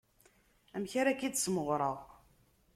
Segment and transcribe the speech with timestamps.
[0.75, 1.99] Amek ara k-id-smeɣreɣ.